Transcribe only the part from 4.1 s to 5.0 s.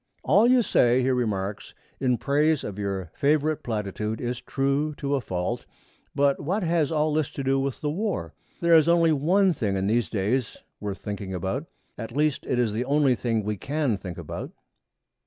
is true